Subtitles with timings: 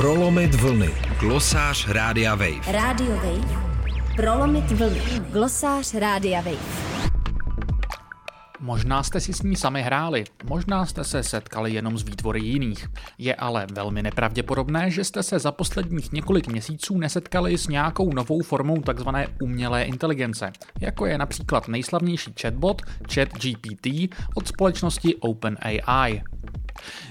[0.00, 0.90] Prolomit vlny.
[1.18, 2.72] Glosář Rádia Wave.
[2.72, 3.62] Radio Wave.
[4.16, 5.00] Prolomit vlny.
[5.30, 6.90] Glosář Rádia Wave.
[8.60, 12.88] Možná jste si s ní sami hráli, možná jste se setkali jenom s výtvory jiných.
[13.18, 18.42] Je ale velmi nepravděpodobné, že jste se za posledních několik měsíců nesetkali s nějakou novou
[18.42, 19.08] formou tzv.
[19.42, 22.82] umělé inteligence, jako je například nejslavnější chatbot
[23.14, 23.86] ChatGPT
[24.34, 26.22] od společnosti OpenAI.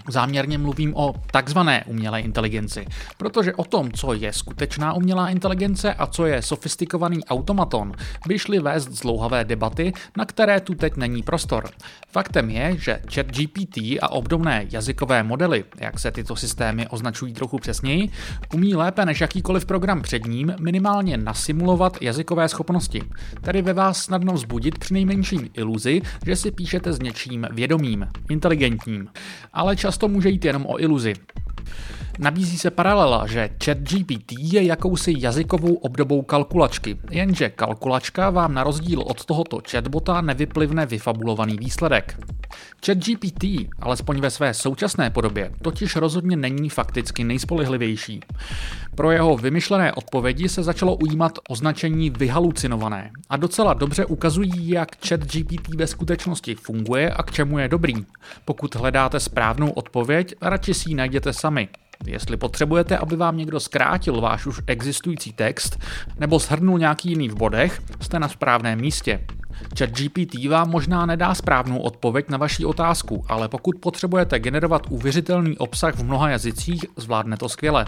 [0.07, 2.85] Záměrně mluvím o takzvané umělé inteligenci,
[3.17, 7.93] protože o tom, co je skutečná umělá inteligence a co je sofistikovaný automaton,
[8.27, 11.69] by šly vést zlouhavé debaty, na které tu teď není prostor.
[12.07, 18.09] Faktem je, že ChatGPT a obdobné jazykové modely, jak se tyto systémy označují trochu přesněji,
[18.53, 23.03] umí lépe než jakýkoliv program před ním minimálně nasimulovat jazykové schopnosti,
[23.41, 29.07] tedy ve vás snadno vzbudit přinejmenším iluzi, že si píšete s něčím vědomým, inteligentním
[29.59, 31.13] ale často může jít jenom o iluzi.
[32.19, 39.01] Nabízí se paralela, že ChatGPT je jakousi jazykovou obdobou kalkulačky, jenže kalkulačka vám na rozdíl
[39.01, 42.19] od tohoto chatbota nevyplivne vyfabulovaný výsledek.
[42.85, 43.43] ChatGPT,
[43.79, 48.19] alespoň ve své současné podobě, totiž rozhodně není fakticky nejspolehlivější.
[48.95, 55.75] Pro jeho vymyšlené odpovědi se začalo ujímat označení vyhalucinované a docela dobře ukazují, jak ChatGPT
[55.75, 57.95] ve skutečnosti funguje a k čemu je dobrý.
[58.45, 61.69] Pokud hledáte správnou odpověď, radši si ji najděte sami.
[62.07, 65.79] Jestli potřebujete, aby vám někdo zkrátil váš už existující text
[66.19, 69.25] nebo shrnul nějaký jiný v bodech, jste na správném místě.
[69.77, 75.95] ChatGPT vám možná nedá správnou odpověď na vaši otázku, ale pokud potřebujete generovat uvěřitelný obsah
[75.95, 77.85] v mnoha jazycích, zvládne to skvěle.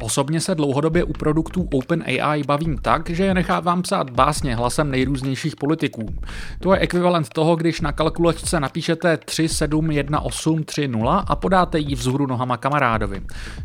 [0.00, 5.56] Osobně se dlouhodobě u produktů OpenAI bavím tak, že je nechávám psát básně hlasem nejrůznějších
[5.56, 6.14] politiků.
[6.60, 13.20] To je ekvivalent toho, když na kalkulačce napíšete 371830 a podáte ji vzhůru nohama kamarádovi.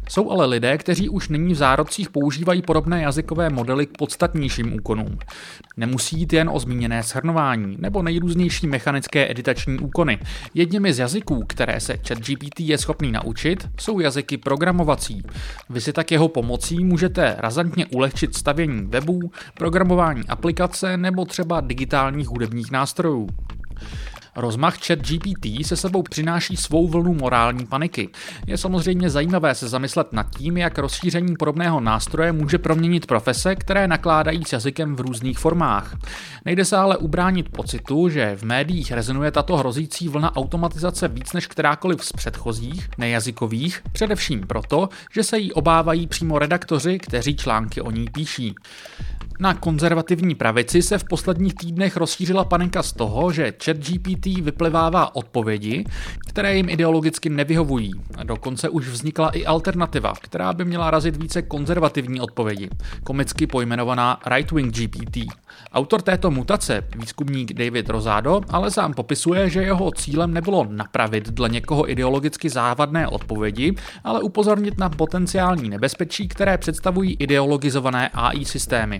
[0.10, 5.18] Jsou ale lidé, kteří už nyní v zárodcích používají podobné jazykové modely k podstatnějším úkonům.
[5.78, 10.20] Nemusí jít jen o zmíněné shrnování programování nebo nejrůznější mechanické editační úkony.
[10.54, 15.24] Jedněmi z jazyků, které se ChatGPT je schopný naučit, jsou jazyky programovací.
[15.70, 19.20] Vy si tak jeho pomocí můžete razantně ulehčit stavění webů,
[19.58, 23.28] programování aplikace nebo třeba digitálních hudebních nástrojů.
[24.36, 28.10] Rozmach chat GPT se sebou přináší svou vlnu morální paniky.
[28.48, 33.88] Je samozřejmě zajímavé se zamyslet nad tím, jak rozšíření podobného nástroje může proměnit profese, které
[33.88, 35.98] nakládají s jazykem v různých formách.
[36.46, 41.48] Nejde se ale ubránit pocitu, že v médiích rezonuje tato hrozící vlna automatizace víc než
[41.48, 47.92] kterákoliv z předchozích, nejazykových, především proto, že se jí obávají přímo redaktoři, kteří články o
[47.92, 48.56] ní píší.
[49.40, 55.86] Na konzervativní pravici se v posledních týdnech rozšířila panika z toho, že ChatGPT vyplivává odpovědi,
[56.28, 57.92] které jim ideologicky nevyhovují.
[58.24, 62.70] Dokonce už vznikla i alternativa, která by měla razit více konzervativní odpovědi,
[63.04, 65.18] komicky pojmenovaná Right-Wing GPT.
[65.74, 71.50] Autor této mutace, výzkumník David Rosado, ale sám popisuje, že jeho cílem nebylo napravit dle
[71.50, 79.00] někoho ideologicky závadné odpovědi, ale upozornit na potenciální nebezpečí, které představují ideologizované AI systémy.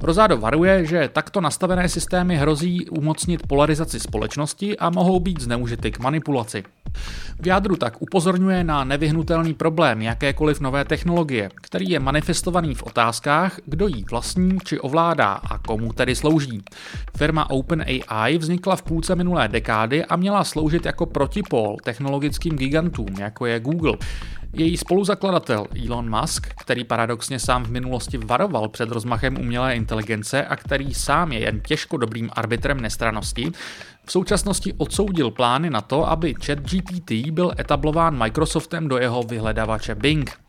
[0.00, 5.98] Rozádo varuje, že takto nastavené systémy hrozí umocnit polarizaci společnosti a mohou být zneužity k
[5.98, 6.64] manipulaci.
[7.40, 13.58] V jádru tak upozorňuje na nevyhnutelný problém jakékoliv nové technologie, který je manifestovaný v otázkách,
[13.66, 16.62] kdo jí vlastní či ovládá a komu tedy slouží.
[17.16, 23.46] Firma OpenAI vznikla v půlce minulé dekády a měla sloužit jako protipol technologickým gigantům, jako
[23.46, 23.96] je Google.
[24.52, 30.56] Její spoluzakladatel Elon Musk, který paradoxně sám v minulosti varoval před rozmachem umělé inteligence a
[30.56, 33.52] který sám je jen těžko dobrým arbitrem nestranosti,
[34.04, 40.45] v současnosti odsoudil plány na to, aby ChatGPT byl etablován Microsoftem do jeho vyhledávače Bing.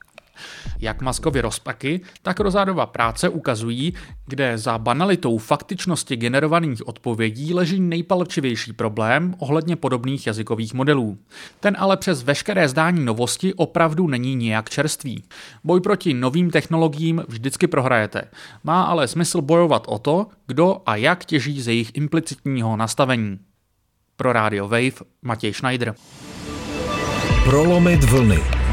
[0.80, 3.94] Jak Maskovi rozpaky, tak Rozádova práce ukazují,
[4.26, 11.18] kde za banalitou faktičnosti generovaných odpovědí leží nejpalčivější problém ohledně podobných jazykových modelů.
[11.60, 15.24] Ten ale přes veškeré zdání novosti opravdu není nijak čerstvý.
[15.64, 18.22] Boj proti novým technologiím vždycky prohrajete.
[18.64, 23.40] Má ale smysl bojovat o to, kdo a jak těží z jejich implicitního nastavení.
[24.16, 25.96] Pro Radio Wave Matěj Schneider.
[27.44, 28.57] Prolomit vlny.